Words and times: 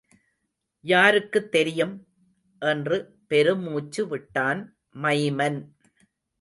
யாருக்குத் 0.83 1.51
தெரியும்? 1.51 2.07
என்று 2.61 3.19
பெருமூச்சு 3.27 4.07
விட்டான் 4.07 4.77
மைமன். 4.95 5.59